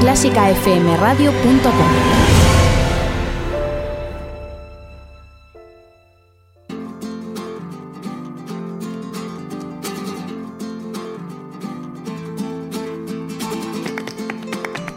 [0.00, 1.70] clásicafmradio.com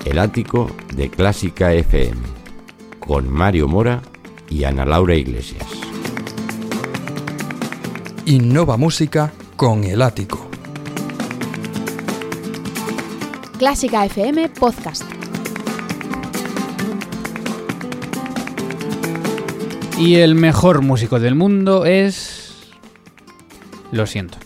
[0.05, 2.21] El ático de Clásica FM
[2.99, 4.01] con Mario Mora
[4.49, 5.67] y Ana Laura Iglesias.
[8.25, 10.52] Innova Música con El ático.
[13.63, 15.03] Clásica FM Podcast.
[19.97, 22.73] Y el mejor músico del mundo es...
[23.93, 24.37] Lo siento,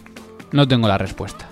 [0.52, 1.50] no tengo la respuesta.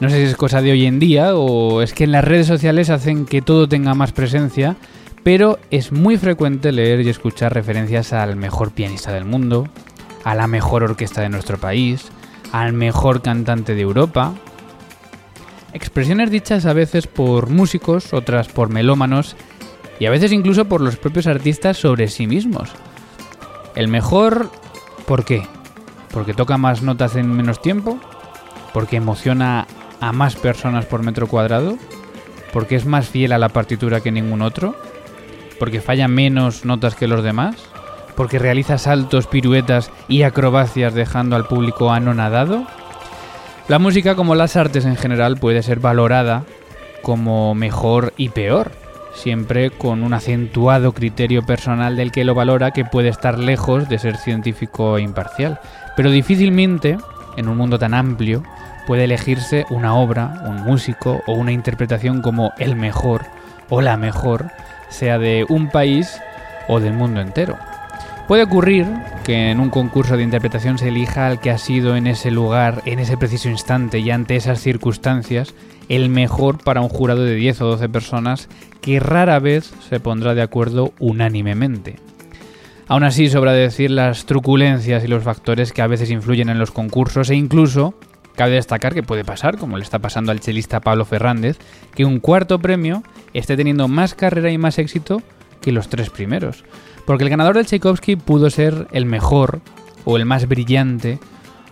[0.00, 2.46] No sé si es cosa de hoy en día o es que en las redes
[2.46, 4.76] sociales hacen que todo tenga más presencia,
[5.22, 9.68] pero es muy frecuente leer y escuchar referencias al mejor pianista del mundo,
[10.24, 12.06] a la mejor orquesta de nuestro país,
[12.52, 14.32] al mejor cantante de Europa.
[15.74, 19.36] Expresiones dichas a veces por músicos, otras por melómanos
[19.98, 22.72] y a veces incluso por los propios artistas sobre sí mismos.
[23.74, 24.50] El mejor,
[25.06, 25.46] ¿por qué?
[26.10, 27.98] ¿Porque toca más notas en menos tiempo?
[28.74, 29.66] ¿Porque emociona
[30.00, 31.78] a más personas por metro cuadrado?
[32.52, 34.76] ¿Porque es más fiel a la partitura que ningún otro?
[35.58, 37.56] ¿Porque falla menos notas que los demás?
[38.14, 42.66] ¿Porque realiza saltos, piruetas y acrobacias dejando al público anonadado?
[43.68, 46.44] La música, como las artes en general, puede ser valorada
[47.00, 48.72] como mejor y peor,
[49.14, 53.98] siempre con un acentuado criterio personal del que lo valora que puede estar lejos de
[53.98, 55.60] ser científico e imparcial.
[55.96, 56.98] Pero difícilmente,
[57.36, 58.42] en un mundo tan amplio,
[58.86, 63.22] puede elegirse una obra, un músico o una interpretación como el mejor
[63.70, 64.50] o la mejor,
[64.88, 66.20] sea de un país
[66.68, 67.56] o del mundo entero.
[68.26, 68.86] Puede ocurrir
[69.22, 72.82] que en un concurso de interpretación se elija al que ha sido en ese lugar,
[72.86, 75.54] en ese preciso instante y ante esas circunstancias,
[75.88, 78.48] el mejor para un jurado de 10 o 12 personas
[78.80, 81.96] que rara vez se pondrá de acuerdo unánimemente.
[82.88, 86.70] Aún así, sobra decir las truculencias y los factores que a veces influyen en los
[86.70, 87.94] concursos e incluso
[88.34, 91.58] cabe destacar que puede pasar, como le está pasando al chelista Pablo Fernández,
[91.94, 93.02] que un cuarto premio
[93.32, 95.22] esté teniendo más carrera y más éxito
[95.60, 96.64] que los tres primeros.
[97.06, 99.60] Porque el ganador del Tchaikovsky pudo ser el mejor,
[100.04, 101.18] o el más brillante,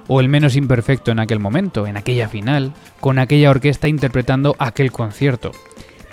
[0.09, 4.91] o el menos imperfecto en aquel momento, en aquella final, con aquella orquesta interpretando aquel
[4.91, 5.53] concierto.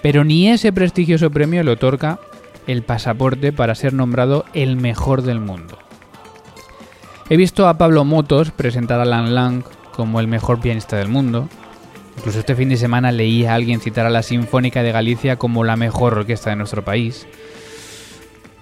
[0.04, 2.20] Pero ni ese prestigioso premio le otorga
[2.68, 5.80] el pasaporte para ser nombrado el mejor del mundo.
[7.30, 9.64] He visto a Pablo Motos presentar a Lang Lang
[9.94, 11.50] como el mejor pianista del mundo.
[12.18, 15.64] Incluso este fin de semana leí a alguien citar a la Sinfónica de Galicia como
[15.64, 17.28] la mejor orquesta de nuestro país.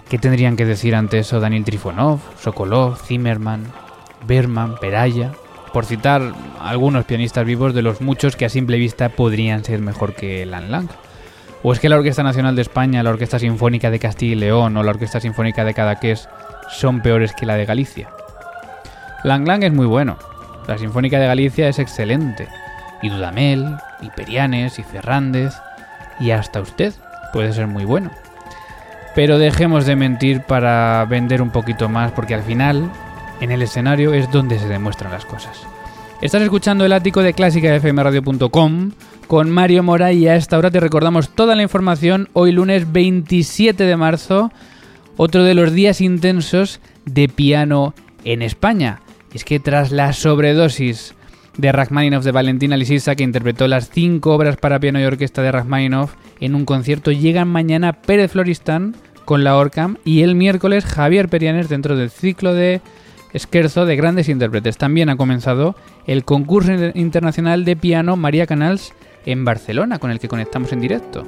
[0.08, 3.64] ¿Qué tendrían que decir ante eso Daniel Trifonov, Sokolov, Zimmerman,
[4.24, 5.32] Berman, Peraya?
[5.72, 10.14] Por citar algunos pianistas vivos de los muchos que a simple vista podrían ser mejor
[10.14, 10.88] que Lang Lang.
[11.64, 14.76] ¿O es que la Orquesta Nacional de España, la Orquesta Sinfónica de Castilla y León
[14.76, 16.28] o la Orquesta Sinfónica de Cadaqués
[16.70, 18.08] son peores que la de Galicia?
[19.24, 20.18] Lang Lang es muy bueno,
[20.68, 22.46] la Sinfónica de Galicia es excelente,
[23.02, 25.54] y Dudamel, y Perianes, y Fernández,
[26.20, 26.94] y hasta usted
[27.32, 28.12] puede ser muy bueno.
[29.16, 32.92] Pero dejemos de mentir para vender un poquito más, porque al final,
[33.40, 35.66] en el escenario es donde se demuestran las cosas.
[36.20, 38.90] Estás escuchando el ático de clásicafmradio.com
[39.26, 43.84] con Mario Mora y a esta hora te recordamos toda la información hoy lunes 27
[43.84, 44.52] de marzo,
[45.16, 47.94] otro de los días intensos de piano
[48.24, 49.00] en España.
[49.32, 51.14] Es que tras la sobredosis
[51.56, 55.52] de Rachmaninoff de Valentina Lisisa, que interpretó las cinco obras para piano y orquesta de
[55.52, 58.94] Rachmaninoff en un concierto, llegan mañana Pérez Floristán
[59.24, 62.80] con la Orcam y el miércoles Javier Perianes dentro del ciclo de
[63.32, 64.78] Esquerzo de grandes intérpretes.
[64.78, 65.76] También ha comenzado
[66.06, 68.94] el concurso internacional de piano María Canals
[69.26, 71.26] en Barcelona, con el que conectamos en directo.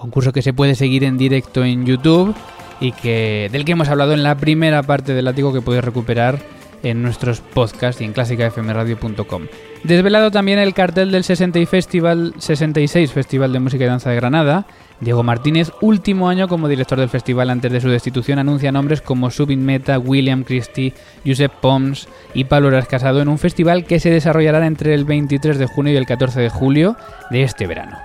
[0.00, 2.34] Concurso que se puede seguir en directo en YouTube
[2.80, 6.38] y que del que hemos hablado en la primera parte del látigo que puedes recuperar
[6.82, 9.42] en nuestros podcasts y en clásicafmradio.com.
[9.84, 14.66] Desvelado también el cartel del 66 Festival, 66 Festival de Música y Danza de Granada.
[15.00, 19.30] Diego Martínez, último año como director del festival antes de su destitución, anuncia nombres como
[19.30, 20.94] Subin Meta, William Christie,
[21.26, 25.66] Josep Pons y Pablo Casado en un festival que se desarrollará entre el 23 de
[25.66, 26.96] junio y el 14 de julio
[27.30, 27.98] de este verano.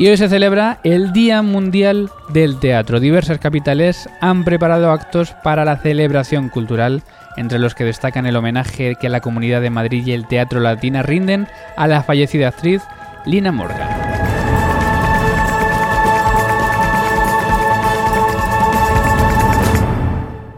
[0.00, 3.00] Y hoy se celebra el Día Mundial del Teatro.
[3.00, 7.02] Diversas capitales han preparado actos para la celebración cultural,
[7.36, 11.02] entre los que destacan el homenaje que la Comunidad de Madrid y el Teatro Latina
[11.02, 12.80] rinden a la fallecida actriz
[13.26, 13.88] Lina Morgan.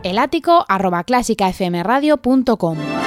[0.02, 2.99] El ático arroba clásicafmradio.com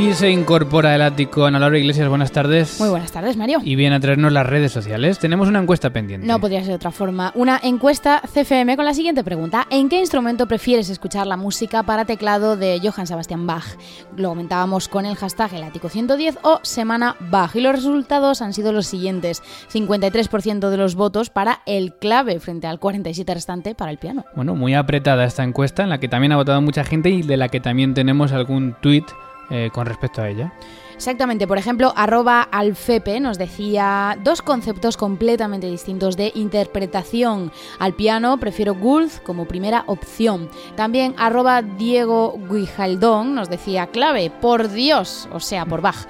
[0.00, 2.08] Y se incorpora el ático Ana Laura Iglesias.
[2.08, 2.80] Buenas tardes.
[2.80, 3.60] Muy buenas tardes, Mario.
[3.62, 5.18] Y viene a traernos las redes sociales.
[5.18, 6.26] Tenemos una encuesta pendiente.
[6.26, 7.32] No podría ser de otra forma.
[7.34, 9.66] Una encuesta CFM con la siguiente pregunta.
[9.68, 13.76] ¿En qué instrumento prefieres escuchar la música para teclado de Johann Sebastian Bach?
[14.16, 17.54] Lo comentábamos con el hashtag el ático 110 o semana Bach.
[17.54, 19.42] Y los resultados han sido los siguientes.
[19.70, 24.24] 53% de los votos para el clave frente al 47% restante para el piano.
[24.34, 27.36] Bueno, muy apretada esta encuesta en la que también ha votado mucha gente y de
[27.36, 29.04] la que también tenemos algún tuit
[29.50, 30.52] eh, con respecto a ella.
[31.00, 37.52] Exactamente, por ejemplo, arroba alfepe nos decía dos conceptos completamente distintos de interpretación.
[37.78, 40.50] Al piano prefiero Gould como primera opción.
[40.76, 46.06] También arroba Diego Guijaldón nos decía clave, por Dios, o sea, por Bach.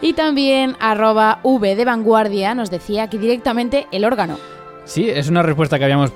[0.00, 4.38] Y también arroba V de vanguardia nos decía que directamente el órgano.
[4.84, 6.12] Sí, es una respuesta que habíamos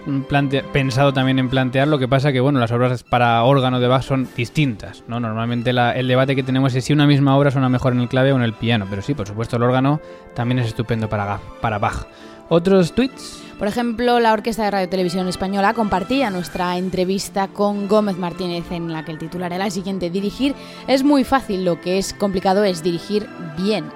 [0.72, 1.86] pensado también en plantear.
[1.88, 5.20] Lo que pasa que, bueno, las obras para órgano de Bach son distintas, ¿no?
[5.20, 8.32] Normalmente el debate que tenemos es si una misma obra suena mejor en el clave
[8.32, 8.86] o en el piano.
[8.90, 10.00] Pero sí, por supuesto, el órgano
[10.34, 12.06] también es estupendo para, para Bach.
[12.48, 13.42] ¿Otros tweets?
[13.58, 18.92] Por ejemplo, la Orquesta de Radio Televisión Española compartía nuestra entrevista con Gómez Martínez en
[18.92, 20.10] la que el titular era el siguiente.
[20.10, 20.54] Dirigir
[20.86, 23.26] es muy fácil, lo que es complicado es dirigir
[23.56, 23.86] bien.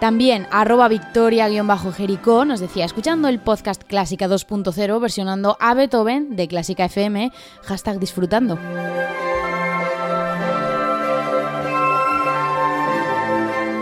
[0.00, 6.84] También arroba victoria-jericó nos decía, escuchando el podcast Clásica 2.0 versionando a Beethoven de Clásica
[6.84, 7.32] FM,
[7.64, 8.56] hashtag disfrutando.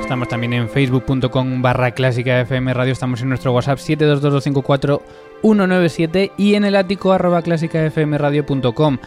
[0.01, 6.65] Estamos también en facebook.com barra clásica FM Radio, estamos en nuestro WhatsApp 722254197 y en
[6.65, 8.99] el ático arroba clásicafmradio.com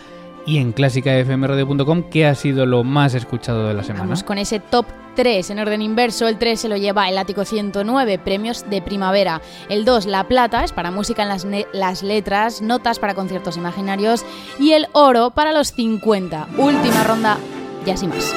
[0.45, 4.05] y en clásicafmradio.com que ha sido lo más escuchado de la semana.
[4.05, 6.27] Vamos con ese top 3 en orden inverso.
[6.27, 9.41] El 3 se lo lleva el ático 109, premios de primavera.
[9.67, 14.25] El 2, la plata, es para música en las, las letras, notas para conciertos imaginarios.
[14.59, 16.47] Y el oro para los 50.
[16.57, 17.37] Última ronda,
[17.85, 18.33] ya sin más.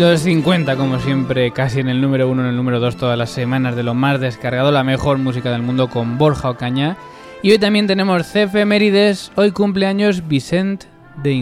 [0.00, 3.28] Los 50, como siempre, casi en el número 1, en el número 2 todas las
[3.28, 6.96] semanas de lo más descargado, la mejor música del mundo con Borja Ocaña.
[7.42, 10.86] Y hoy también tenemos CF Mérides, hoy cumpleaños Vicente
[11.22, 11.32] de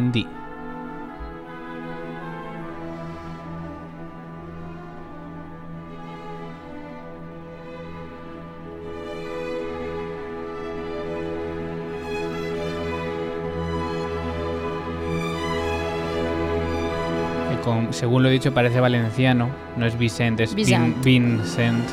[17.77, 17.93] Indy.
[17.93, 19.49] según lo he dicho, parece valenciano.
[19.77, 21.89] No es Vicente, es Vincent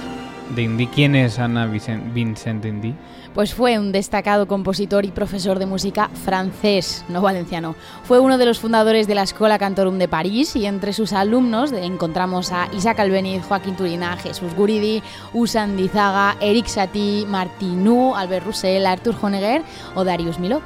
[0.54, 0.88] de Indy.
[0.88, 2.96] ¿Quién es Ana Vicent, Vincent de Indy?
[3.34, 7.75] Pues fue un destacado compositor y profesor de música francés, no valenciano.
[8.03, 11.72] Fue uno de los fundadores de la Escuela Cantorum de París y entre sus alumnos
[11.74, 15.03] encontramos a Isaac Albeniz, Joaquín Turina, Jesús Guridi,
[15.34, 19.63] Usan Dizaga, Eric Satie, Martinou, Albert Roussel, Arthur Honegger
[19.96, 20.63] o Darius Milot.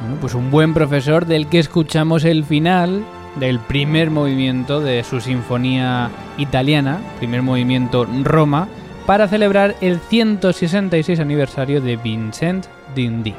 [0.00, 3.04] Bueno, pues un buen profesor del que escuchamos el final
[3.36, 8.68] del primer movimiento de su sinfonía italiana, primer movimiento Roma,
[9.06, 13.34] para celebrar el 166 aniversario de Vincent d'Indy.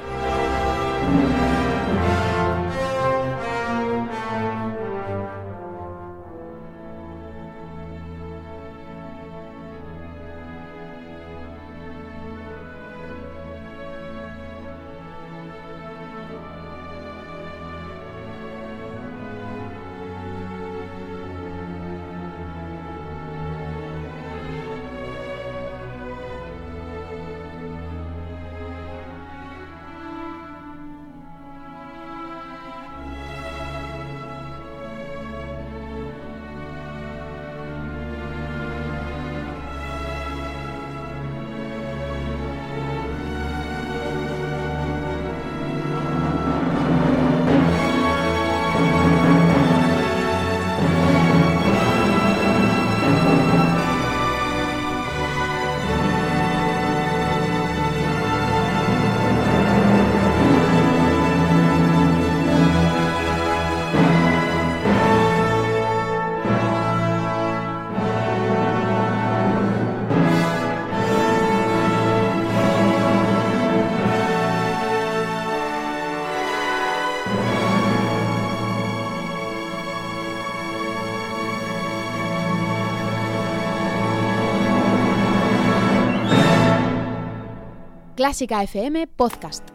[88.22, 89.68] Clásica FM Podcast.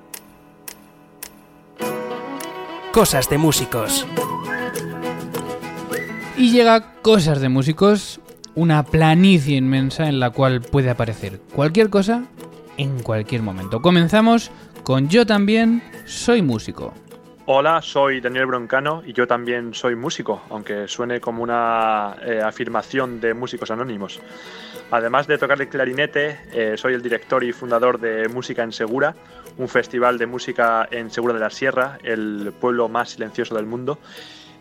[2.93, 4.07] Cosas de músicos.
[6.37, 8.21] Y llega Cosas de músicos,
[8.55, 12.23] una planicie inmensa en la cual puede aparecer cualquier cosa
[12.77, 13.83] en cualquier momento.
[13.83, 14.53] Comenzamos
[14.85, 16.95] con Yo también soy músico.
[17.49, 23.21] Hola, soy Daniel Broncano y yo también soy músico, aunque suene como una eh, afirmación
[23.21, 24.19] de músicos anónimos.
[24.91, 29.15] Además de tocar el clarinete, eh, soy el director y fundador de Música en Segura,
[29.59, 34.01] un festival de música en Segura de la Sierra, el pueblo más silencioso del mundo.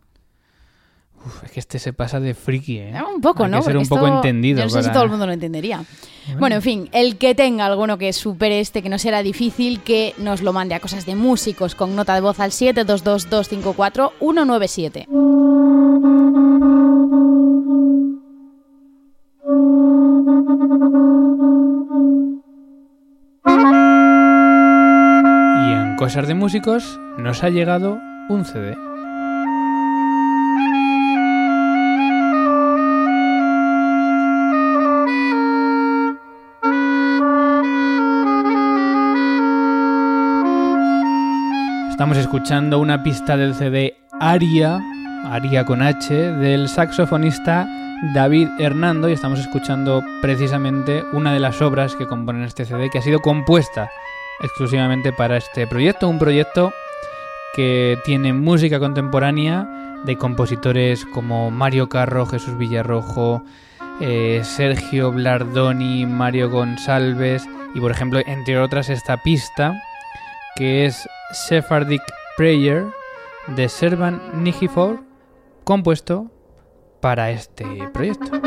[1.26, 2.94] Uf, es que este se pasa de friki, ¿eh?
[3.14, 3.58] Un poco, Hay ¿no?
[3.60, 4.60] que ser un poco entendido.
[4.60, 5.84] yo no sé si para- todo el mundo lo entendería.
[6.38, 6.56] Bueno.
[6.58, 10.42] en fin, el que tenga alguno que supere este, que no será difícil, que nos
[10.42, 15.08] lo mande a cosas de músicos con nota de voz al 722-254-197.
[26.10, 28.00] Cosas de músicos nos ha llegado
[28.30, 28.72] un CD.
[41.92, 44.80] Estamos escuchando una pista del CD Aria,
[45.26, 47.68] Aria con H, del saxofonista
[48.16, 52.98] David Hernando y estamos escuchando precisamente una de las obras que componen este CD que
[52.98, 53.92] ha sido compuesta
[54.42, 56.74] exclusivamente para este proyecto, un proyecto
[57.54, 59.68] que tiene música contemporánea
[60.06, 63.44] de compositores como Mario Carro, Jesús Villarrojo,
[64.00, 69.82] eh, Sergio Blardoni, Mario González y por ejemplo, entre otras, esta pista
[70.56, 72.02] que es Sephardic
[72.38, 72.86] Prayer
[73.48, 75.02] de Servan Nijifor,
[75.64, 76.32] compuesto
[77.02, 78.42] para este proyecto.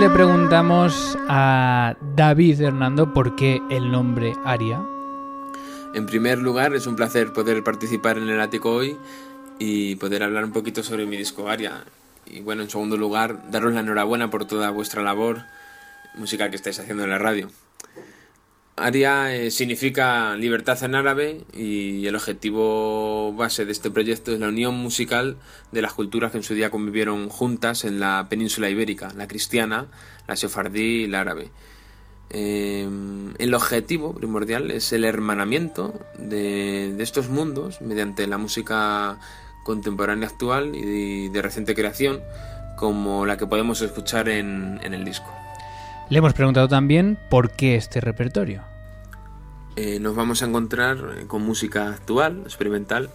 [0.00, 4.82] Le preguntamos a David Hernando por qué el nombre Aria.
[5.92, 8.96] En primer lugar, es un placer poder participar en el ático hoy
[9.58, 11.84] y poder hablar un poquito sobre mi disco Aria.
[12.24, 15.42] Y bueno, en segundo lugar, daros la enhorabuena por toda vuestra labor
[16.14, 17.50] musical que estáis haciendo en la radio.
[18.80, 24.48] Aria eh, significa libertad en árabe y el objetivo base de este proyecto es la
[24.48, 25.36] unión musical
[25.70, 29.88] de las culturas que en su día convivieron juntas en la península ibérica, la cristiana,
[30.26, 31.50] la sefardí y la árabe.
[32.30, 32.88] Eh,
[33.38, 39.18] el objetivo primordial es el hermanamiento de, estos mundos mediante la música
[39.64, 42.20] contemporánea actual y de, de reciente creación
[42.76, 45.30] como la que podemos escuchar en, en el disco.
[46.08, 48.69] Le hemos preguntado también por qué este repertorio.
[49.82, 53.08] Eh, nos vamos a encontrar eh, con música actual, experimental,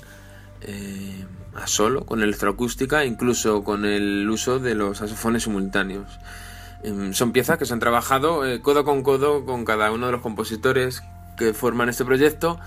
[0.62, 6.18] eh, a solo, con electroacústica, incluso con el uso de los saxofones simultáneos.
[6.82, 10.22] Em, son piezas que se han trabajado codo con codo con cada uno de los
[10.22, 11.04] compositores
[11.38, 12.60] que forman este proyecto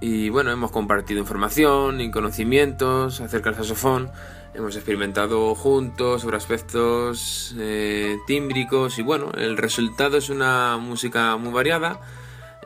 [0.00, 4.08] y bueno, hemos compartido información y conocimientos acerca del saxofón,
[4.54, 11.52] hemos experimentado juntos sobre aspectos eh, tímbricos y bueno, el resultado es una música muy
[11.52, 11.98] variada,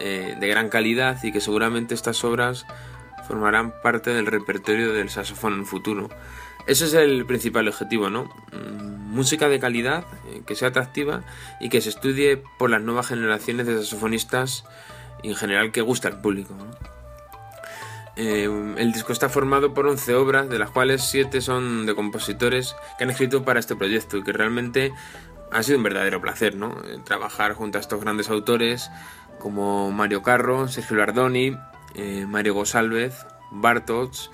[0.01, 2.67] eh, de gran calidad y que seguramente estas obras
[3.29, 6.09] formarán parte del repertorio del saxofón en el futuro.
[6.67, 8.25] Ese es el principal objetivo, ¿no?
[8.53, 11.23] Mm, Música de calidad, eh, que sea atractiva
[11.59, 14.65] y que se estudie por las nuevas generaciones de saxofonistas
[15.23, 16.55] y en general que guste al público.
[18.17, 22.77] Eh, el disco está formado por 11 obras, de las cuales 7 son de compositores
[22.99, 24.93] que han escrito para este proyecto y que realmente
[25.51, 26.77] ha sido un verdadero placer, ¿no?
[27.05, 28.91] Trabajar junto a estos grandes autores
[29.41, 31.57] como Mario Carro, Sergio Lardoni,
[31.97, 34.31] eh, Mario González, Bartos,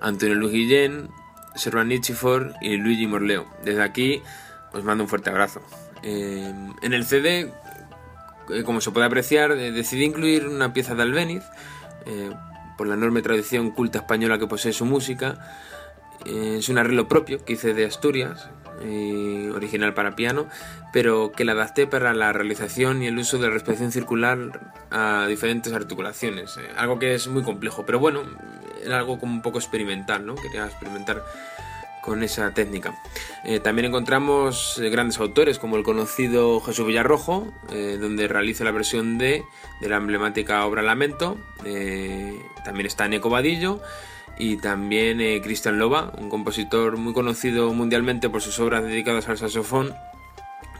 [0.00, 1.10] Antonio Luis Guillén,
[1.56, 3.46] Servan Nichifor y Luigi Morleo.
[3.64, 4.22] Desde aquí
[4.72, 5.60] os mando un fuerte abrazo.
[6.02, 6.52] Eh,
[6.82, 7.52] en el CD,
[8.50, 11.44] eh, como se puede apreciar, eh, decidí incluir una pieza de Albéniz,
[12.78, 15.36] por la enorme tradición culta española que posee su música.
[16.24, 18.48] Es un arreglo propio que hice de Asturias,
[18.80, 20.46] eh, original para piano,
[20.92, 24.38] pero que la adapté para la realización y el uso de la respiración circular
[24.90, 26.56] a diferentes articulaciones.
[26.56, 28.22] Eh, algo que es muy complejo, pero bueno,
[28.84, 30.34] era algo como un poco experimental, ¿no?
[30.34, 31.24] Quería experimentar
[32.02, 32.94] con esa técnica.
[33.44, 39.44] Eh, también encontramos grandes autores como el conocido Jesús Villarrojo, donde realiza la versión de,
[39.82, 41.36] de la emblemática obra Lamento.
[42.64, 43.82] también está Neco Vadillo
[44.40, 49.94] y también Cristian Loba, un compositor muy conocido mundialmente por sus obras dedicadas al saxofón.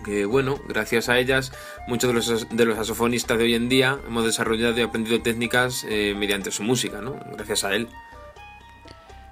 [0.05, 1.53] Que bueno, gracias a ellas,
[1.87, 5.85] muchos de los, de los saxofonistas de hoy en día hemos desarrollado y aprendido técnicas
[6.17, 7.17] mediante su música, ¿no?
[7.37, 7.87] Gracias a él.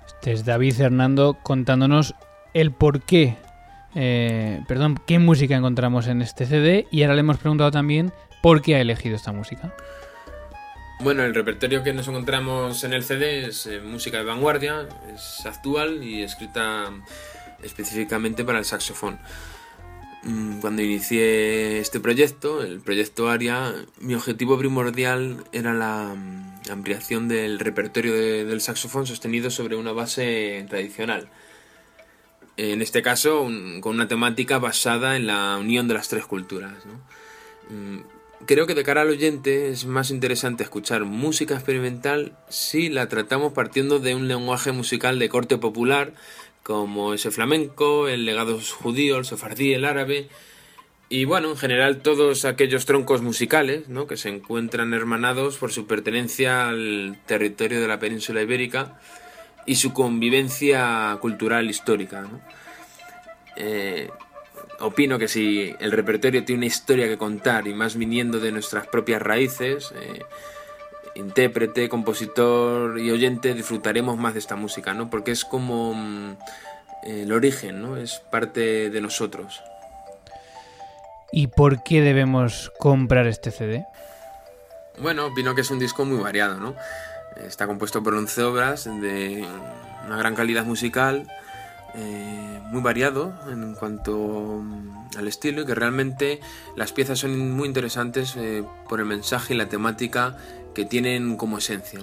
[0.07, 2.15] Este es David Hernando contándonos
[2.53, 3.37] el por qué,
[3.95, 8.61] eh, perdón, qué música encontramos en este CD y ahora le hemos preguntado también por
[8.61, 9.75] qué ha elegido esta música.
[11.01, 15.47] Bueno, el repertorio que nos encontramos en el CD es eh, música de vanguardia, es
[15.47, 16.91] actual y escrita
[17.63, 19.17] específicamente para el saxofón.
[20.25, 27.29] Mm, cuando inicié este proyecto, el proyecto ARIA, mi objetivo primordial era la mm, ampliación
[27.29, 31.29] del repertorio del saxofón sostenido sobre una base tradicional.
[32.57, 33.49] En este caso,
[33.81, 36.75] con una temática basada en la unión de las tres culturas.
[37.71, 38.01] Mm,
[38.47, 43.53] creo que de cara al oyente es más interesante escuchar música experimental si la tratamos
[43.53, 46.13] partiendo de un lenguaje musical de corte popular
[46.63, 50.29] como ese flamenco, el legado judío, el sefardí, el árabe,
[51.11, 54.07] y bueno, en general todos aquellos troncos musicales ¿no?
[54.07, 59.01] que se encuentran hermanados por su pertenencia al territorio de la península ibérica
[59.65, 62.29] y su convivencia cultural histórica.
[63.57, 64.11] Eh,
[64.81, 68.87] opino que si el repertorio tiene una historia que contar y más viniendo de nuestras
[68.87, 70.23] propias raíces, eh,
[71.15, 75.11] intérprete, compositor y oyente disfrutaremos más de esta música, ¿no?
[75.11, 76.37] Porque es como mm,
[77.05, 77.97] el origen, ¿no?
[77.97, 79.63] Es parte de nosotros.
[81.33, 83.85] ¿Y por qué debemos comprar este CD?
[84.99, 86.75] Bueno, opino que es un disco muy variado, ¿no?
[87.37, 89.47] Está compuesto por 11 obras de
[90.07, 91.29] una gran calidad musical,
[91.95, 96.41] eh, muy variado en cuanto mm, al estilo y que realmente
[96.77, 100.37] las piezas son muy interesantes eh, por el mensaje y la temática
[100.75, 102.01] que tienen como esencia.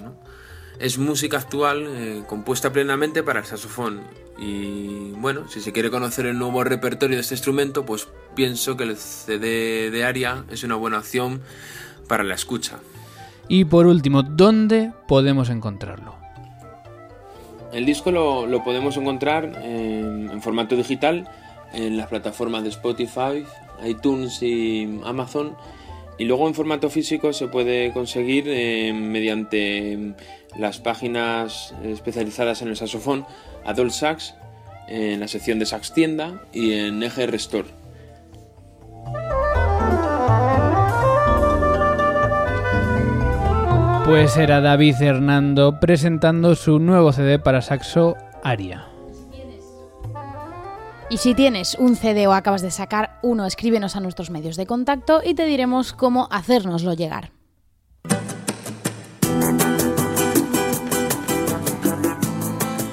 [0.78, 4.02] Es música actual eh, compuesta plenamente para el saxofón
[4.38, 8.84] y bueno, si se quiere conocer el nuevo repertorio de este instrumento, pues pienso que
[8.84, 11.40] el CD de Aria es una buena opción
[12.08, 12.78] para la escucha.
[13.48, 16.25] Y por último, ¿dónde podemos encontrarlo?
[17.76, 21.28] El disco lo, podemos encontrar en, formato digital
[21.74, 23.44] en las plataformas de Spotify,
[23.84, 25.54] iTunes y Amazon
[26.16, 30.14] y luego en formato físico se puede conseguir eh, mediante
[30.56, 33.26] las páginas especializadas en el saxofón
[33.66, 34.34] Adult Sax,
[34.88, 37.68] en la sección de Sax Tienda y en EGR Store.
[44.06, 48.14] Pues era David Hernando presentando su nuevo CD para saxo
[48.44, 48.86] Aria.
[51.10, 54.64] Y si tienes un CD o acabas de sacar uno, escríbenos a nuestros medios de
[54.64, 57.32] contacto y te diremos cómo hacérnoslo llegar.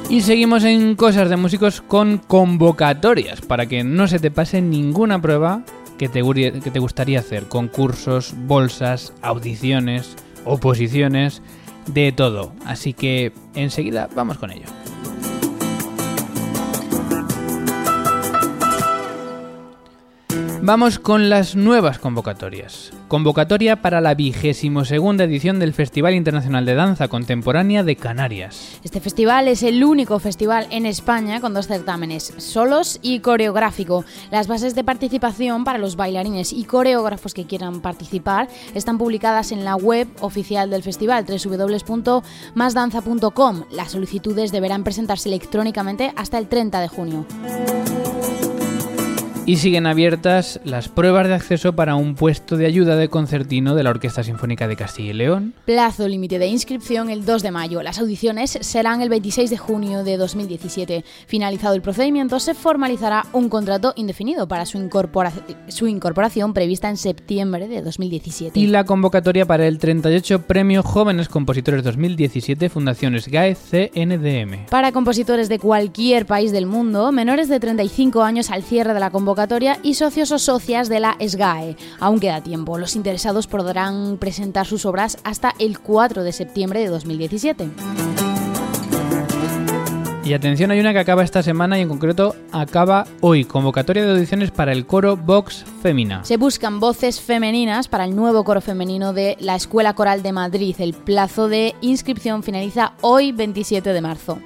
[0.09, 5.21] Y seguimos en Cosas de Músicos con convocatorias, para que no se te pase ninguna
[5.21, 5.61] prueba
[5.99, 7.47] que te, que te gustaría hacer.
[7.49, 11.41] Concursos, bolsas, audiciones, oposiciones,
[11.87, 12.53] de todo.
[12.65, 14.65] Así que enseguida vamos con ello.
[20.65, 22.93] Vamos con las nuevas convocatorias.
[23.09, 28.79] Convocatoria para la vigésimo segunda edición del Festival Internacional de Danza Contemporánea de Canarias.
[28.81, 34.05] Este festival es el único festival en España con dos certámenes, solos y coreográfico.
[34.31, 39.65] Las bases de participación para los bailarines y coreógrafos que quieran participar están publicadas en
[39.65, 43.63] la web oficial del festival www.masdanza.com.
[43.69, 47.25] Las solicitudes deberán presentarse electrónicamente hasta el 30 de junio.
[49.45, 53.83] Y siguen abiertas las pruebas de acceso para un puesto de ayuda de concertino de
[53.83, 55.53] la Orquesta Sinfónica de Castilla y León.
[55.65, 57.83] Plazo límite de inscripción el 2 de mayo.
[57.83, 61.03] Las audiciones serán el 26 de junio de 2017.
[61.27, 64.89] Finalizado el procedimiento, se formalizará un contrato indefinido para su,
[65.67, 68.57] su incorporación prevista en septiembre de 2017.
[68.57, 74.67] Y la convocatoria para el 38 Premio Jóvenes Compositores 2017 Fundaciones GAE CNDM.
[74.69, 79.11] Para compositores de cualquier país del mundo, menores de 35 años al cierre de la
[79.33, 81.75] convocatoria y socios o socias de la SGAE.
[81.99, 82.77] Aún queda tiempo.
[82.77, 87.67] Los interesados podrán presentar sus obras hasta el 4 de septiembre de 2017.
[90.23, 94.11] Y atención, hay una que acaba esta semana y en concreto acaba hoy, convocatoria de
[94.11, 96.23] audiciones para el coro Vox Femina.
[96.23, 100.75] Se buscan voces femeninas para el nuevo coro femenino de la Escuela Coral de Madrid.
[100.77, 104.37] El plazo de inscripción finaliza hoy 27 de marzo.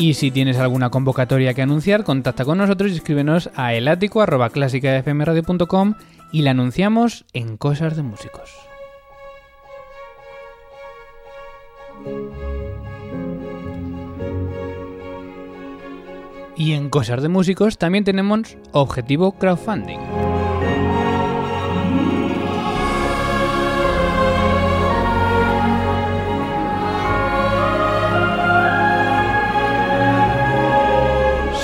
[0.00, 5.94] Y si tienes alguna convocatoria que anunciar, contacta con nosotros y escríbenos a elático.clásicafmradio.com
[6.32, 8.50] y la anunciamos en Cosas de Músicos.
[16.56, 19.98] Y en Cosas de Músicos también tenemos Objetivo Crowdfunding.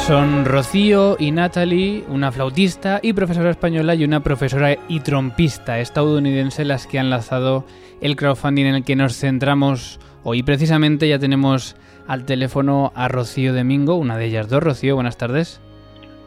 [0.06, 6.64] Son Rocío y Natalie, una flautista y profesora española y una profesora y trompista estadounidense
[6.64, 7.64] las que han lanzado
[8.00, 10.44] el crowdfunding en el que nos centramos hoy.
[10.44, 11.74] Precisamente ya tenemos
[12.06, 14.62] al teléfono a Rocío Domingo, una de ellas dos.
[14.62, 15.60] Rocío, buenas tardes.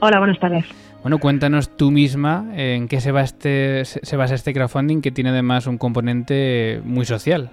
[0.01, 0.65] Hola, buenas tardes.
[1.01, 5.29] Bueno, cuéntanos tú misma en qué se, va este, se basa este crowdfunding que tiene
[5.29, 7.51] además un componente muy social.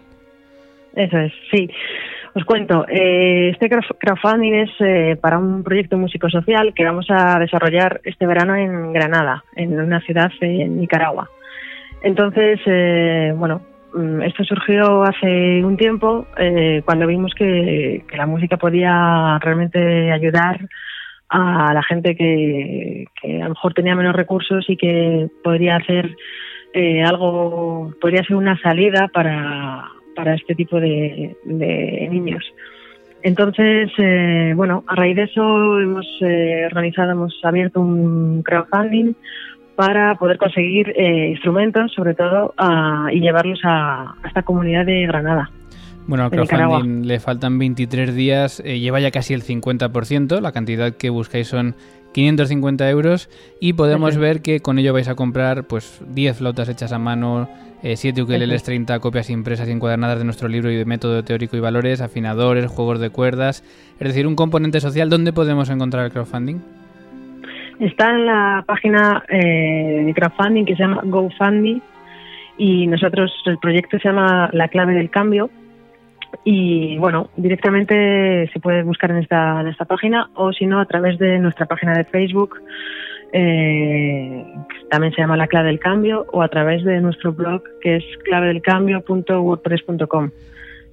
[0.97, 1.69] Eso es, sí.
[2.37, 7.39] Os cuento, eh, este crowdfunding es eh, para un proyecto músico social que vamos a
[7.39, 11.31] desarrollar este verano en Granada, en una ciudad en Nicaragua.
[12.03, 13.63] Entonces, eh, bueno,
[13.95, 16.27] mm, esto surgió hace un tiempo
[16.85, 20.61] cuando vimos que, la música podía realmente ayudar
[21.31, 26.15] a la gente que, que, a lo mejor tenía menos recursos y que podría hacer
[27.03, 32.45] algo, podría ser una salida para, para este tipo de, niños.
[33.23, 39.15] Entonces, eh, bueno, a raíz de eso hemos eh, organizado, hemos abierto un crowdfunding
[39.75, 42.55] para poder conseguir eh, instrumentos, sobre todo,
[43.13, 45.51] y llevarlos a, esta comunidad de Granada.
[46.07, 51.11] Bueno, al crowdfunding le faltan 23 días, lleva ya casi el 50%, la cantidad que
[51.11, 51.75] buscáis son
[52.17, 53.29] 550 euros
[53.61, 57.47] y podemos ver que con ello vais a comprar pues 10 flautas hechas a mano,
[57.83, 61.59] 7 eh, ukeleles, 30 copias impresas y encuadernadas de nuestro libro y de método teórico
[61.59, 63.63] y valores, afinadores, juegos de cuerdas,
[64.01, 65.11] es decir, un componente social.
[65.11, 66.57] ¿Dónde podemos encontrar el crowdfunding?
[67.81, 71.83] Está en la página eh, de crowdfunding que se llama GoFundMe
[72.57, 75.51] y nosotros, el proyecto se llama La clave del cambio
[76.45, 80.87] y bueno, directamente se puede buscar en esta, en esta página o si no a
[80.87, 82.59] través de nuestra página de Facebook,
[83.33, 84.45] eh,
[84.91, 88.05] también se llama La Clave del Cambio, o a través de nuestro blog que es
[88.25, 90.31] clavedelcambio.wordpress.com.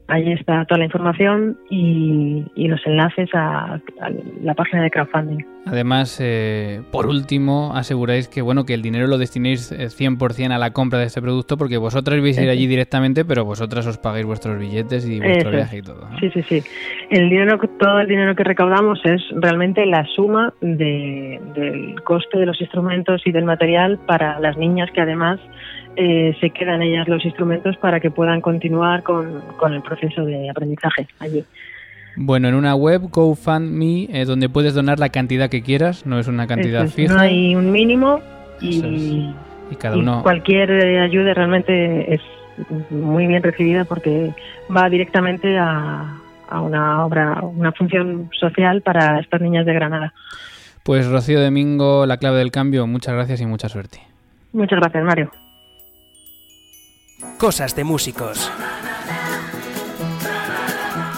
[0.08, 3.79] Allí está toda la información y, los enlaces a,
[4.41, 5.43] la página de crowdfunding.
[5.65, 10.58] Además, eh, por último, aseguráis que bueno que el dinero lo destinéis 100% eh, a
[10.58, 13.97] la compra de este producto porque vosotras vais a ir allí directamente, pero vosotras os
[13.97, 16.08] pagáis vuestros billetes y vuestro viaje y todo.
[16.19, 16.63] Sí, sí, sí.
[17.10, 22.60] El dinero, todo el dinero que recaudamos es realmente la suma del coste de los
[22.60, 25.39] instrumentos y del material para las niñas que además
[25.95, 31.08] eh, se quedan ellas los instrumentos para que puedan continuar con, el proceso de aprendizaje
[31.19, 31.43] allí.
[32.15, 36.28] Bueno, en una web, GoFundMe, eh, donde puedes donar la cantidad que quieras, no es
[36.28, 37.13] una cantidad fija.
[37.13, 38.21] No hay un mínimo
[38.62, 39.34] y,
[39.80, 40.21] cada uno...
[40.21, 42.21] cualquier ayuda realmente es
[42.91, 44.34] muy bien recibida porque
[44.76, 46.17] va directamente a,
[46.49, 50.13] a una obra, una función social para estas niñas de Granada.
[50.84, 54.02] Pues Rocío Domingo, la clave del cambio, muchas gracias y mucha suerte.
[54.52, 55.32] Muchas gracias, Mario.
[57.39, 58.52] Cosas de músicos.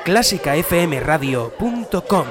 [0.04, 2.26] clásicafmradio.com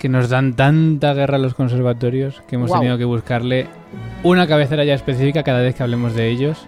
[0.00, 3.66] que nos dan tanta guerra los conservatorios que hemos tenido que buscarle
[4.22, 6.66] una cabecera ya específica cada vez que hablemos de ellos,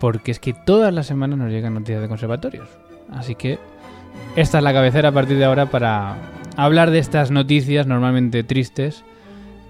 [0.00, 2.68] porque es que todas las semanas nos llegan noticias de conservatorios.
[3.12, 3.60] Así que
[4.34, 6.16] esta es la cabecera a partir de ahora para
[6.56, 9.04] hablar de estas noticias normalmente tristes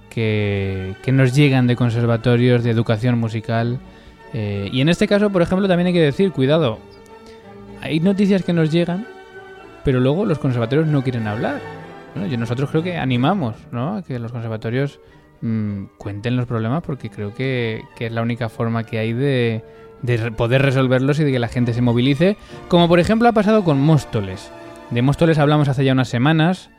[0.08, 3.80] que, que nos llegan de conservatorios, de educación musical.
[4.32, 6.78] Eh, y en este caso, por ejemplo, también hay que decir, cuidado,
[7.82, 9.06] hay noticias que nos llegan,
[9.84, 11.73] pero luego los conservatorios no quieren hablar.
[12.14, 14.02] Bueno, y nosotros creo que animamos ¿no?
[14.06, 15.00] que los conservatorios
[15.40, 19.64] mm, cuenten los problemas porque creo que, que es la única forma que hay de,
[20.02, 22.36] de poder resolverlos y de que la gente se movilice.
[22.68, 24.50] Como por ejemplo ha pasado con Móstoles.
[24.90, 26.70] De Móstoles hablamos hace ya unas semanas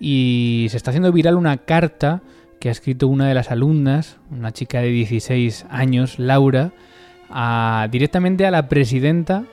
[0.00, 2.22] y se está haciendo viral una carta
[2.58, 6.72] que ha escrito una de las alumnas, una chica de 16 años, Laura,
[7.30, 9.44] a- directamente a la presidenta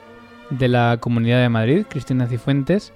[0.50, 2.92] de la Comunidad de Madrid, Cristina Cifuentes,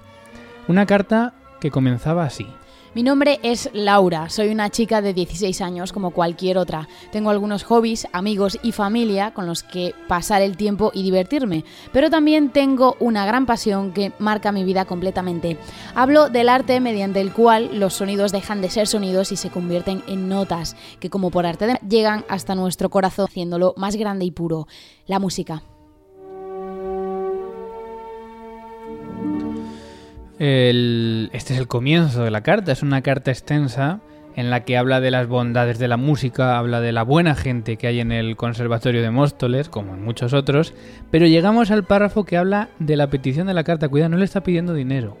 [0.67, 2.45] una carta que comenzaba así.
[2.93, 6.89] Mi nombre es Laura, soy una chica de 16 años como cualquier otra.
[7.09, 12.09] Tengo algunos hobbies, amigos y familia con los que pasar el tiempo y divertirme, pero
[12.09, 15.57] también tengo una gran pasión que marca mi vida completamente.
[15.95, 20.03] Hablo del arte mediante el cual los sonidos dejan de ser sonidos y se convierten
[20.07, 24.31] en notas, que como por arte de llegan hasta nuestro corazón haciéndolo más grande y
[24.31, 24.67] puro,
[25.07, 25.63] la música.
[30.45, 34.01] El- este es el comienzo de la carta, es una carta extensa
[34.35, 37.77] en la que habla de las bondades de la música, habla de la buena gente
[37.77, 40.73] que hay en el Conservatorio de Móstoles, como en muchos otros,
[41.11, 43.87] pero llegamos al párrafo que habla de la petición de la carta.
[43.87, 45.15] Cuidado, no le está pidiendo dinero,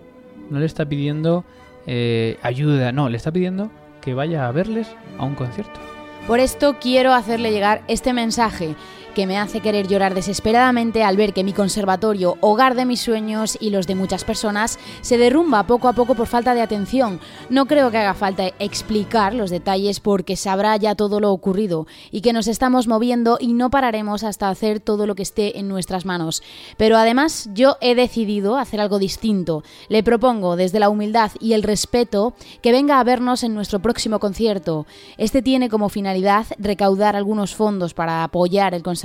[0.49, 1.45] no le está pidiendo
[1.87, 5.79] eh, ayuda, no, le está pidiendo que vaya a verles a un concierto.
[6.27, 8.75] Por esto quiero hacerle llegar este mensaje
[9.13, 13.57] que me hace querer llorar desesperadamente al ver que mi conservatorio, hogar de mis sueños
[13.61, 17.19] y los de muchas personas, se derrumba poco a poco por falta de atención.
[17.49, 22.21] No creo que haga falta explicar los detalles porque sabrá ya todo lo ocurrido y
[22.21, 26.05] que nos estamos moviendo y no pararemos hasta hacer todo lo que esté en nuestras
[26.05, 26.41] manos.
[26.77, 29.63] Pero además yo he decidido hacer algo distinto.
[29.89, 34.19] Le propongo desde la humildad y el respeto que venga a vernos en nuestro próximo
[34.19, 34.87] concierto.
[35.17, 39.02] Este tiene como finalidad recaudar algunos fondos para apoyar el conservatorio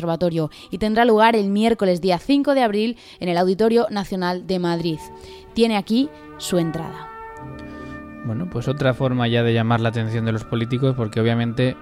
[0.71, 4.99] y tendrá lugar el miércoles día 5 de abril en el Auditorio Nacional de Madrid.
[5.55, 6.09] Tiene aquí
[6.39, 7.09] su entrada.
[8.25, 11.77] Bueno, pues otra forma ya de llamar la atención de los políticos, porque obviamente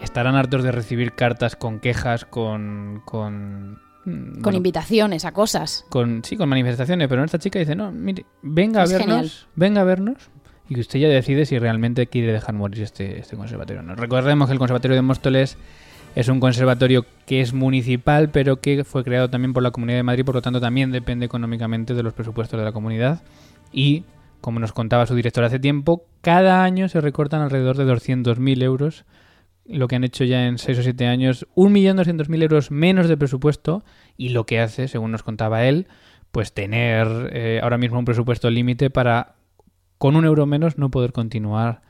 [0.00, 3.02] estarán hartos de recibir cartas con quejas, con...
[3.04, 3.72] con
[4.04, 5.84] mm, Con bueno, invitaciones a cosas.
[5.90, 9.30] con sí, con manifestaciones, pero esta chica dice, no, mire, venga a vernos, genial.
[9.56, 10.30] venga a vernos,
[10.68, 13.96] y que usted ya decide si realmente quiere dejar morir este, este conservatorio o no.
[13.96, 15.58] Recordemos que el Conservatorio de Móstoles
[16.14, 20.02] es un conservatorio que es municipal, pero que fue creado también por la Comunidad de
[20.02, 23.22] Madrid, por lo tanto también depende económicamente de los presupuestos de la comunidad.
[23.72, 24.04] Y,
[24.40, 29.04] como nos contaba su director hace tiempo, cada año se recortan alrededor de 200.000 euros,
[29.66, 33.84] lo que han hecho ya en 6 o 7 años, 1.200.000 euros menos de presupuesto,
[34.16, 35.86] y lo que hace, según nos contaba él,
[36.32, 39.36] pues tener eh, ahora mismo un presupuesto límite para,
[39.98, 41.82] con un euro menos, no poder continuar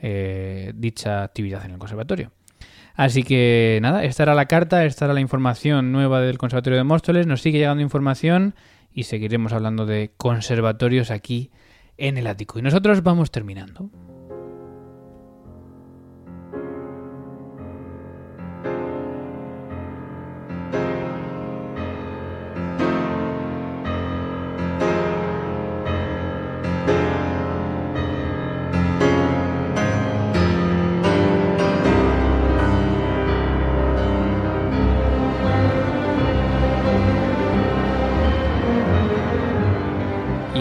[0.00, 2.32] eh, dicha actividad en el conservatorio.
[2.98, 6.82] Así que nada, esta era la carta, esta era la información nueva del Conservatorio de
[6.82, 7.28] Móstoles.
[7.28, 8.56] Nos sigue llegando información
[8.92, 11.52] y seguiremos hablando de conservatorios aquí
[11.96, 12.58] en el ático.
[12.58, 13.88] Y nosotros vamos terminando.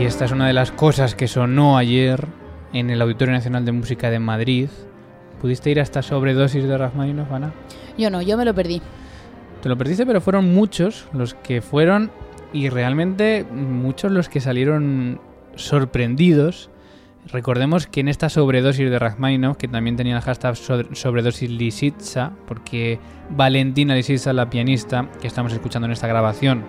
[0.05, 2.27] Esta es una de las cosas que sonó ayer
[2.71, 4.69] en el Auditorio Nacional de Música de Madrid.
[5.41, 7.51] ¿Pudiste ir a esta sobredosis de Rachmaninoff, Ana?
[7.97, 8.81] Yo no, yo me lo perdí.
[9.62, 12.12] Te lo perdiste, pero fueron muchos los que fueron
[12.53, 15.19] y realmente muchos los que salieron
[15.55, 16.69] sorprendidos.
[17.31, 22.99] Recordemos que en esta sobredosis de Rachmaninoff, que también tenía el hashtag sobredosis Lisitsa, porque
[23.29, 26.63] Valentina Lisitsa, la pianista que estamos escuchando en esta grabación,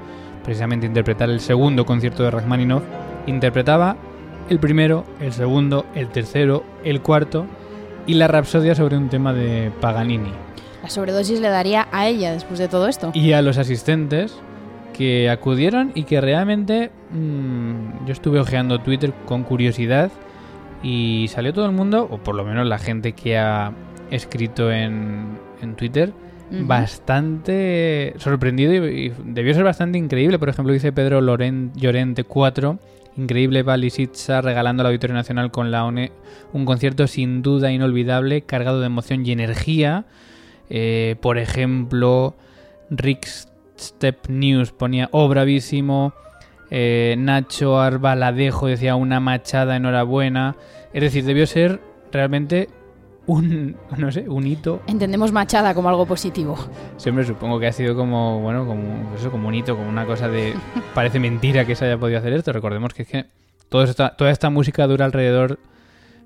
[0.44, 2.82] precisamente interpretar el segundo concierto de Rachmaninoff,
[3.28, 3.96] interpretaba
[4.48, 7.46] el primero, el segundo, el tercero, el cuarto
[8.06, 10.32] y la rapsodia sobre un tema de Paganini.
[10.82, 13.10] La sobredosis le daría a ella después de todo esto.
[13.14, 14.34] Y a los asistentes
[14.96, 20.10] que acudieron y que realmente mmm, yo estuve ojeando Twitter con curiosidad
[20.82, 23.72] y salió todo el mundo, o por lo menos la gente que ha
[24.10, 26.12] escrito en, en Twitter,
[26.50, 26.66] uh -huh.
[26.66, 30.38] bastante sorprendido y, y, debió ser bastante increíble.
[30.38, 32.78] Por ejemplo, dice Pedro Loren, Llorente 4,
[33.16, 36.12] increíble Balisitza regalando al Auditorio Nacional con la ONE
[36.52, 40.06] un concierto sin duda inolvidable, cargado de emoción y energía.
[40.70, 42.36] Eh, por ejemplo,
[42.90, 43.26] Rick
[43.78, 46.12] Step News ponía, oh, bravísimo.
[46.70, 50.56] Eh, Nacho Arbaladejo decía una machada, enhorabuena.
[50.92, 51.80] Es decir, debió ser
[52.12, 52.68] realmente
[53.28, 54.80] un, no sé, un hito.
[54.86, 56.56] Entendemos machada como algo positivo.
[56.96, 60.28] Siempre supongo que ha sido como, bueno, como eso, como un hito, como una cosa
[60.28, 60.54] de.
[60.94, 62.52] parece mentira que se haya podido hacer esto.
[62.52, 63.26] Recordemos que es que
[63.68, 65.58] todo esta, toda esta música dura alrededor,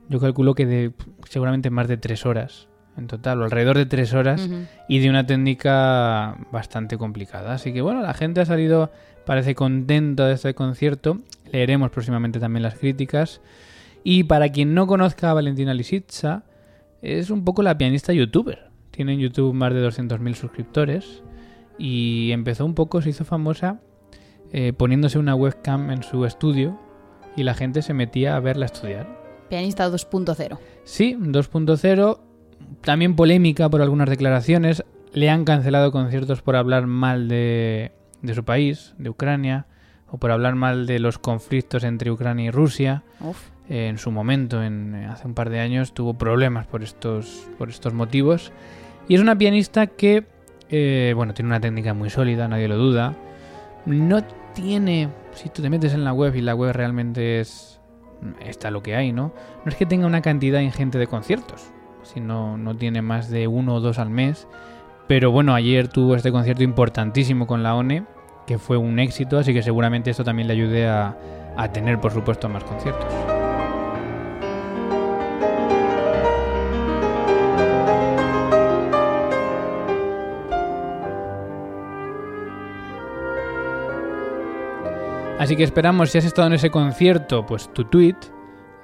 [0.09, 0.93] yo calculo que de
[1.29, 4.67] seguramente más de tres horas en total, o alrededor de tres horas, uh -huh.
[4.87, 7.55] y de una técnica bastante complicada.
[7.55, 8.93] Así que bueno, la gente ha salido,
[9.27, 11.19] parece contenta de este concierto.
[11.51, 13.41] Leeremos próximamente también las críticas.
[14.05, 16.45] Y para quien no conozca a Valentina Lisitsa,
[17.03, 18.71] es un poco la pianista youtuber.
[18.91, 21.23] Tiene en YouTube más de 200.000 suscriptores.
[21.79, 23.81] Y empezó un poco, se hizo famosa
[24.53, 26.79] eh, poniéndose una webcam en su estudio
[27.37, 29.09] y la gente se metía a verla estudiar.
[29.49, 30.59] Pianista 2.0.
[30.85, 32.21] Sí, 2.0
[32.83, 34.85] también polémica por algunas declaraciones.
[35.13, 39.67] Le han cancelado conciertos por hablar mal de, de, su país, de Ucrania,
[40.11, 43.03] o por hablar mal de los conflictos entre Ucrania y Rusia.
[43.73, 47.71] Eh, en su momento, en, hace un par de años, tuvo problemas por estos, por
[47.71, 48.53] estos motivos.
[49.09, 50.25] Y es una pianista que,
[50.69, 53.17] eh, bueno, tiene una técnica muy sólida, nadie lo duda.
[53.87, 54.23] No
[54.55, 57.81] tiene, si tú te metes en la web y la web realmente es,
[58.45, 59.33] está lo que hay, ¿no?
[59.65, 63.47] No es que tenga una cantidad ingente de conciertos si no, no tiene más de
[63.47, 64.47] uno o dos al mes.
[65.09, 68.05] Pero bueno, ayer tuvo este concierto importantísimo con la ONE,
[68.47, 71.17] que fue un éxito, así que seguramente esto también le ayude a,
[71.57, 73.32] a tener, por supuesto, más conciertos.
[85.43, 88.15] Así que esperamos, si has estado en ese concierto, pues tu tweet,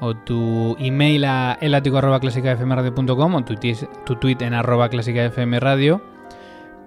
[0.01, 3.55] o tu email a elatico.clásicafmradio.com o tu,
[4.05, 6.03] tu tweet en arroba clásicafmradio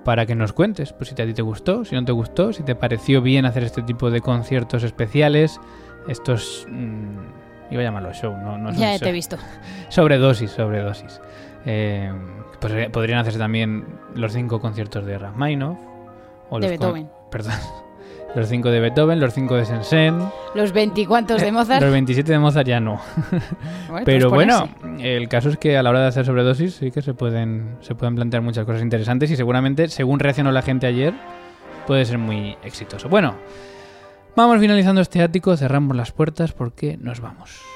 [0.04, 2.64] para que nos cuentes pues, si a ti te gustó, si no te gustó, si
[2.64, 5.62] te pareció bien hacer este tipo de conciertos especiales,
[6.06, 6.68] estos...
[6.70, 7.20] Mmm,
[7.70, 9.38] iba a llamarlo show, no, no Ya te he visto.
[9.88, 11.22] Sobredosis, sobredosis.
[11.66, 12.12] Eh,
[12.60, 15.80] pues podrían hacerse también los cinco conciertos de Rachmaninoff.
[16.50, 17.10] O de los Beethoven.
[17.32, 17.54] Perdón.
[18.34, 20.20] Los 5 de Beethoven, los 5 de Sensen.
[20.56, 21.82] Los 20 cuantos de Mozart.
[21.82, 23.02] Los 27 de Mozart ya no.
[23.90, 27.02] Bueno, Pero bueno, el caso es que a la hora de hacer sobredosis sí que
[27.02, 31.14] se pueden, se pueden plantear muchas cosas interesantes y seguramente, según reaccionó la gente ayer,
[31.86, 33.10] puede ser muy exitoso.
[33.10, 33.36] Bueno,
[34.36, 37.71] vamos finalizando este ático, cerramos las puertas porque nos vamos.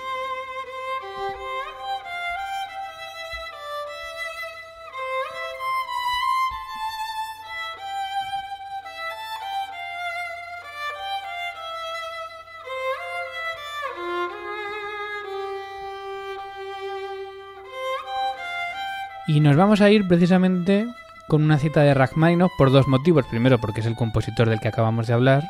[19.36, 20.88] Y nos vamos a ir precisamente
[21.28, 23.26] con una cita de Rachmaninoff por dos motivos.
[23.26, 25.44] Primero, porque es el compositor del que acabamos de hablar.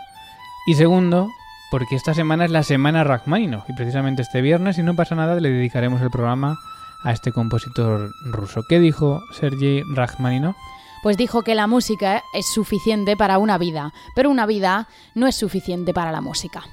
[0.66, 1.30] Y segundo,
[1.70, 3.70] porque esta semana es la semana Rachmaninoff.
[3.70, 6.58] Y precisamente este viernes, si no pasa nada, le dedicaremos el programa
[7.04, 8.64] a este compositor ruso.
[8.68, 10.56] ¿Qué dijo Sergei Rachmaninoff?
[11.04, 15.36] Pues dijo que la música es suficiente para una vida, pero una vida no es
[15.36, 16.64] suficiente para la música.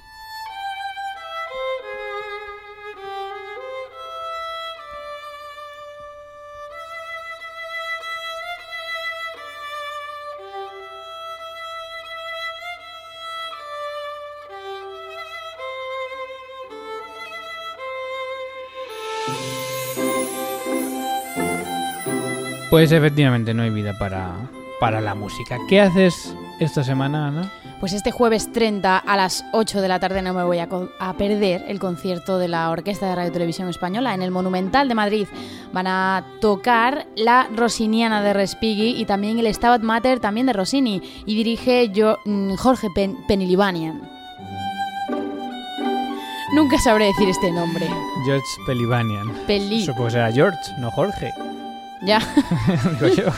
[22.72, 24.32] Pues efectivamente no hay vida para,
[24.80, 25.58] para la música.
[25.68, 27.52] ¿Qué haces esta semana, Ana?
[27.80, 31.12] Pues este jueves 30 a las 8 de la tarde no me voy a, a,
[31.12, 35.26] perder el concierto de la Orquesta de Radio Televisión Española en el Monumental de Madrid.
[35.74, 41.02] Van a tocar la Rossiniana de Respighi y también el Stabat Mater también de Rossini
[41.26, 44.00] y dirige yo, mm, Jorge Pen Penilibanian.
[46.54, 47.86] Nunca sabré decir este nombre.
[48.24, 49.30] George Pelibanian.
[49.46, 49.84] Peli.
[49.84, 51.34] Supongo que será George, no Jorge.
[52.04, 52.18] Ya.
[53.00, 53.32] Digo yo.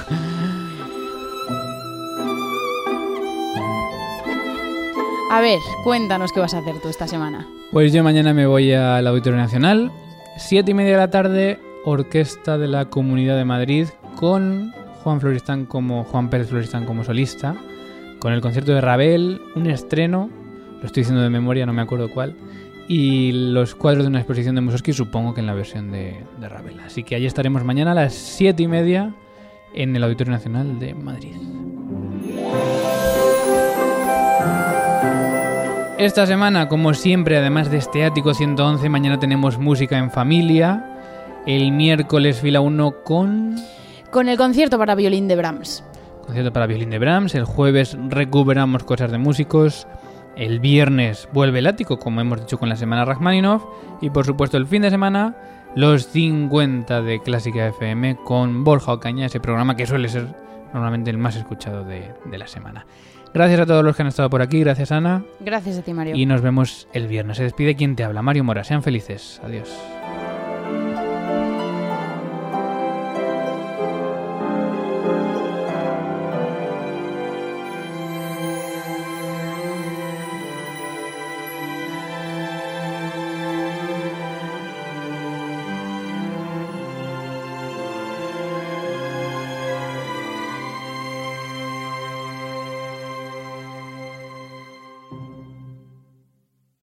[5.30, 7.46] A ver, cuéntanos qué vas a hacer tú esta semana.
[7.72, 9.90] Pues yo mañana me voy al Auditorio Nacional,
[10.36, 15.66] siete y media de la tarde, Orquesta de la Comunidad de Madrid, con Juan Floristán
[15.66, 17.56] como Juan Pérez Floristán como solista,
[18.20, 20.30] con el concierto de Ravel, un estreno,
[20.80, 22.36] lo estoy diciendo de memoria, no me acuerdo cuál,
[22.89, 26.49] y los cuadros de una exposición de Mussorgsky, supongo que en la versión de, de
[26.49, 26.80] Ravel.
[26.80, 29.14] Así que allí estaremos mañana a las siete y media
[29.74, 31.35] en el Auditorio Nacional de Madrid.
[35.99, 40.85] Esta semana, como siempre, además de este ático 111, mañana tenemos música en familia.
[41.47, 43.57] El miércoles fila 1 con...
[44.11, 45.85] Con el concierto para violín de Brahms.
[46.24, 47.35] Concierto para violín de Brahms.
[47.35, 49.87] El jueves recuperamos cosas de músicos.
[50.37, 53.64] El viernes vuelve el ático, como hemos dicho con la semana Rachmaninoff.
[54.01, 55.37] Y por supuesto el fin de semana,
[55.76, 60.26] los 50 de Clásica FM con Borja Ocaña, ese programa que suele ser
[60.72, 62.87] normalmente el más escuchado de, de la semana.
[63.32, 65.24] Gracias a todos los que han estado por aquí, gracias Ana.
[65.41, 66.14] Gracias a ti, Mario.
[66.14, 67.37] Y nos vemos el viernes.
[67.37, 68.62] Se despide quien te habla, Mario Mora.
[68.62, 69.41] Sean felices.
[69.45, 69.68] Adiós.